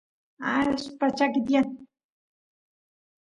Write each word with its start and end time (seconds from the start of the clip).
allpa 0.53 1.05
chakiy 1.17 1.43
tiyan 1.47 1.67